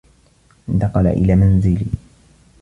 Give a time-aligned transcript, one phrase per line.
[0.69, 1.85] انتقل إلى منزلي.